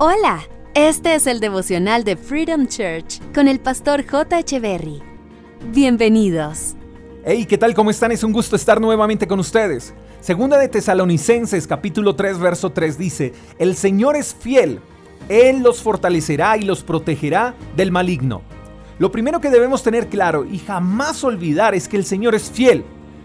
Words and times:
Hola, 0.00 0.44
este 0.76 1.16
es 1.16 1.26
el 1.26 1.40
devocional 1.40 2.04
de 2.04 2.16
Freedom 2.16 2.68
Church 2.68 3.20
con 3.34 3.48
el 3.48 3.58
pastor 3.58 4.06
J. 4.06 4.38
Echeverry. 4.38 5.02
Bienvenidos. 5.72 6.76
Hey, 7.24 7.44
¿qué 7.46 7.58
tal? 7.58 7.74
¿Cómo 7.74 7.90
están? 7.90 8.12
Es 8.12 8.22
un 8.22 8.30
gusto 8.30 8.54
estar 8.54 8.80
nuevamente 8.80 9.26
con 9.26 9.40
ustedes. 9.40 9.92
Segunda 10.20 10.56
de 10.56 10.68
Tesalonicenses, 10.68 11.66
capítulo 11.66 12.14
3, 12.14 12.38
verso 12.38 12.70
3 12.70 12.96
dice, 12.96 13.32
El 13.58 13.74
Señor 13.74 14.14
es 14.14 14.36
fiel, 14.36 14.78
Él 15.28 15.64
los 15.64 15.82
fortalecerá 15.82 16.56
y 16.56 16.62
los 16.62 16.84
protegerá 16.84 17.56
del 17.74 17.90
maligno. 17.90 18.42
Lo 19.00 19.10
primero 19.10 19.40
que 19.40 19.50
debemos 19.50 19.82
tener 19.82 20.06
claro 20.06 20.44
y 20.44 20.60
jamás 20.60 21.24
olvidar 21.24 21.74
es 21.74 21.88
que 21.88 21.96
el 21.96 22.04
Señor 22.04 22.36
es 22.36 22.52
fiel. 22.52 22.84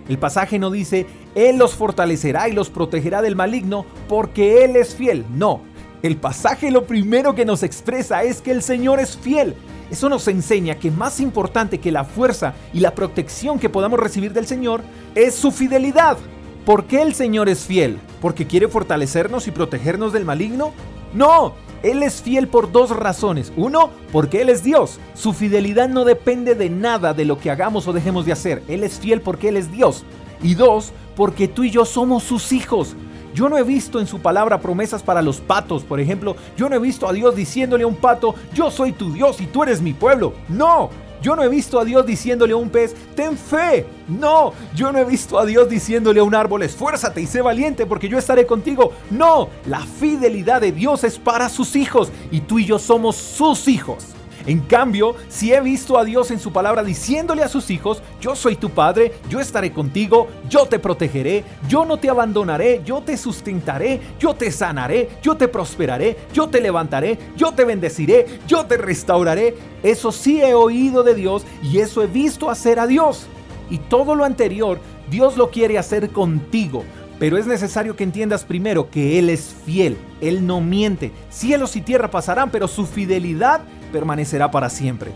El 0.10 0.18
pasaje 0.18 0.58
no 0.58 0.72
dice, 0.72 1.06
Él 1.36 1.60
los 1.60 1.76
fortalecerá 1.76 2.50
y 2.50 2.54
los 2.54 2.72
protegerá 2.72 3.22
del 3.22 3.36
maligno 3.36 3.86
porque 4.10 4.66
Él 4.66 4.76
es 4.76 4.96
fiel. 4.96 5.24
No, 5.36 5.62
el 6.04 6.18
pasaje 6.18 6.70
lo 6.70 6.86
primero 6.86 7.34
que 7.34 7.46
nos 7.46 7.64
expresa 7.64 8.24
es 8.24 8.42
que 8.42 8.52
el 8.52 8.62
Señor 8.62 9.00
es 9.00 9.18
fiel. 9.18 9.56
Eso 9.90 10.10
nos 10.10 10.28
enseña 10.28 10.76
que 10.76 10.92
más 10.92 11.22
importante 11.22 11.80
que 11.80 11.94
la 11.94 12.04
fuerza 12.04 12.56
y 12.74 12.82
la 12.82 12.94
protección 12.94 13.58
que 13.58 13.70
podamos 13.70 14.02
recibir 14.02 14.34
del 14.34 14.46
Señor 14.46 14.82
es 15.16 15.34
su 15.34 15.52
fidelidad. 15.52 16.18
¿Por 16.66 16.88
qué 16.88 17.02
el 17.02 17.14
Señor 17.14 17.48
es 17.48 17.66
fiel? 17.66 18.00
¿Porque 18.20 18.46
quiere 18.46 18.68
fortalecernos 18.68 19.48
y 19.48 19.52
protegernos 19.52 20.12
del 20.12 20.26
maligno? 20.26 20.74
No, 21.14 21.54
Él 21.84 22.04
es 22.04 22.22
fiel 22.22 22.50
por 22.50 22.74
dos 22.74 22.90
razones. 22.90 23.54
Uno, 23.56 23.90
porque 24.12 24.42
Él 24.42 24.50
es 24.50 24.62
Dios. 24.62 25.00
Su 25.14 25.32
fidelidad 25.32 25.88
no 25.88 26.04
depende 26.04 26.54
de 26.54 26.70
nada 26.70 27.14
de 27.14 27.24
lo 27.24 27.40
que 27.40 27.50
hagamos 27.50 27.88
o 27.88 27.94
dejemos 27.94 28.26
de 28.26 28.34
hacer. 28.34 28.62
Él 28.68 28.84
es 28.84 29.00
fiel 29.00 29.22
porque 29.22 29.50
Él 29.50 29.56
es 29.56 29.72
Dios. 29.72 30.04
Y 30.42 30.56
dos, 30.56 30.92
porque 31.16 31.48
tú 31.48 31.64
y 31.64 31.72
yo 31.72 31.86
somos 31.86 32.24
sus 32.24 32.52
hijos. 32.52 32.98
Yo 33.34 33.50
no 33.50 33.58
he 33.58 33.64
visto 33.64 34.00
en 34.00 34.08
su 34.08 34.20
palabra 34.20 34.60
promesas 34.60 35.02
para 35.02 35.22
los 35.22 35.40
patos, 35.40 35.84
por 35.84 36.00
ejemplo. 36.00 36.36
Yo 36.56 36.70
no 36.70 36.76
he 36.76 36.80
visto 36.80 37.08
a 37.08 37.14
Dios 37.14 37.36
diciéndole 37.36 37.84
a 37.84 37.88
un 37.88 37.96
pato, 37.96 38.36
yo 38.54 38.70
soy 38.70 38.92
tu 38.92 39.12
Dios 39.12 39.42
y 39.42 39.48
tú 39.48 39.64
eres 39.64 39.82
mi 39.82 39.94
pueblo. 39.94 40.34
No, 40.50 40.90
yo 41.24 41.36
no 41.36 41.44
he 41.44 41.48
visto 41.48 41.80
a 41.80 41.86
Dios 41.86 42.06
diciéndole 42.06 42.54
a 42.54 42.58
un 42.58 42.70
pez, 42.70 42.94
ten 43.16 43.38
fe. 43.38 43.88
No, 44.08 44.54
yo 44.76 44.92
no 44.92 45.00
he 45.00 45.06
visto 45.06 45.40
a 45.40 45.46
Dios 45.46 45.70
diciéndole 45.70 46.20
a 46.20 46.24
un 46.24 46.36
árbol, 46.36 46.64
esfuérzate 46.64 47.22
y 47.22 47.28
sé 47.28 47.42
valiente 47.42 47.86
porque 47.86 48.10
yo 48.10 48.18
estaré 48.18 48.46
contigo. 48.46 48.92
No, 49.10 49.50
la 49.66 49.80
fidelidad 49.80 50.62
de 50.62 50.74
Dios 50.74 51.04
es 51.04 51.18
para 51.18 51.50
sus 51.50 51.76
hijos 51.76 52.12
y 52.30 52.42
tú 52.42 52.60
y 52.60 52.66
yo 52.66 52.78
somos 52.78 53.16
sus 53.16 53.68
hijos. 53.68 54.13
En 54.46 54.60
cambio, 54.60 55.16
si 55.30 55.54
he 55.54 55.62
visto 55.62 55.98
a 55.98 56.04
Dios 56.04 56.30
en 56.32 56.40
su 56.40 56.52
palabra 56.52 56.84
diciéndole 56.84 57.44
a 57.44 57.48
sus 57.48 57.70
hijos, 57.70 58.02
yo 58.20 58.36
soy 58.36 58.56
tu 58.56 58.70
padre, 58.70 59.14
yo 59.30 59.40
estaré 59.40 59.72
contigo, 59.72 60.28
yo 60.50 60.66
te 60.66 60.80
protegeré, 60.80 61.44
yo 61.70 61.86
no 61.86 61.98
te 61.98 62.10
abandonaré, 62.10 62.82
yo 62.84 63.02
te 63.02 63.16
sustentaré, 63.16 64.02
yo 64.20 64.34
te 64.34 64.52
sanaré, 64.52 65.10
yo 65.22 65.38
te 65.38 65.48
prosperaré, 65.48 66.18
yo 66.34 66.48
te 66.48 66.60
levantaré, 66.60 67.18
yo 67.38 67.54
te 67.54 67.64
bendeciré, 67.64 68.40
yo 68.48 68.66
te 68.66 68.78
restauraré. 68.78 69.56
Eso 69.82 70.12
sí 70.12 70.42
he 70.42 70.54
oído 70.54 71.04
de 71.04 71.16
Dios 71.16 71.46
y 71.62 71.80
eso 71.80 72.04
he 72.04 72.08
visto 72.08 72.50
hacer 72.50 72.80
a 72.80 72.88
Dios. 72.88 73.28
Y 73.70 73.78
todo 73.78 74.14
lo 74.14 74.26
anterior, 74.26 74.80
Dios 75.10 75.38
lo 75.38 75.52
quiere 75.52 75.78
hacer 75.78 76.10
contigo. 76.10 76.84
Pero 77.18 77.38
es 77.38 77.48
necesario 77.48 77.96
que 77.96 78.04
entiendas 78.04 78.44
primero 78.44 78.90
que 78.90 79.18
Él 79.20 79.30
es 79.30 79.56
fiel, 79.66 79.98
Él 80.20 80.46
no 80.46 80.60
miente. 80.60 81.12
Cielos 81.30 81.76
y 81.78 81.82
tierra 81.82 82.12
pasarán, 82.12 82.50
pero 82.50 82.68
su 82.68 82.86
fidelidad 82.86 83.62
permanecerá 83.94 84.52
para 84.52 84.70
siempre. 84.70 85.12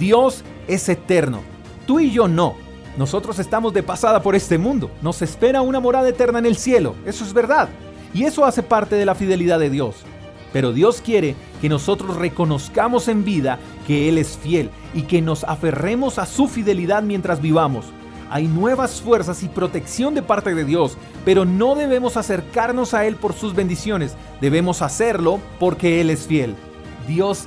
Dios 0.00 0.42
es 0.66 0.88
eterno, 0.88 1.42
tú 1.86 2.00
y 2.00 2.10
yo 2.10 2.26
no. 2.26 2.56
Nosotros 2.98 3.38
estamos 3.38 3.74
de 3.74 3.84
pasada 3.84 4.22
por 4.22 4.34
este 4.34 4.58
mundo, 4.58 4.90
nos 5.02 5.22
espera 5.22 5.62
una 5.62 5.78
morada 5.78 6.08
eterna 6.08 6.40
en 6.40 6.46
el 6.46 6.56
cielo, 6.56 6.96
eso 7.06 7.24
es 7.24 7.32
verdad. 7.32 7.68
Y 8.12 8.24
eso 8.24 8.44
hace 8.44 8.62
parte 8.62 8.96
de 8.96 9.04
la 9.04 9.14
fidelidad 9.14 9.60
de 9.60 9.70
Dios. 9.70 9.96
Pero 10.52 10.72
Dios 10.72 11.02
quiere 11.04 11.36
que 11.60 11.68
nosotros 11.68 12.16
reconozcamos 12.16 13.08
en 13.08 13.24
vida 13.24 13.58
que 13.86 14.08
Él 14.08 14.16
es 14.16 14.38
fiel 14.38 14.70
y 14.94 15.02
que 15.02 15.20
nos 15.20 15.44
aferremos 15.44 16.18
a 16.18 16.24
su 16.24 16.48
fidelidad 16.48 17.02
mientras 17.02 17.42
vivamos. 17.42 17.84
Hay 18.30 18.48
nuevas 18.48 19.00
fuerzas 19.02 19.42
y 19.42 19.48
protección 19.48 20.14
de 20.14 20.22
parte 20.22 20.54
de 20.54 20.64
Dios, 20.64 20.96
pero 21.24 21.44
no 21.44 21.74
debemos 21.74 22.16
acercarnos 22.16 22.94
a 22.94 23.04
Él 23.06 23.16
por 23.16 23.34
sus 23.34 23.54
bendiciones, 23.54 24.16
debemos 24.40 24.82
hacerlo 24.82 25.40
porque 25.60 26.00
Él 26.00 26.10
es 26.10 26.26
fiel. 26.26 26.54
Dios 27.06 27.46